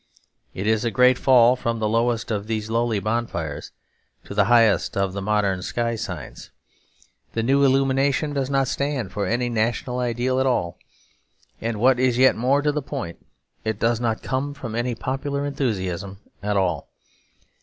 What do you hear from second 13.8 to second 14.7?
not come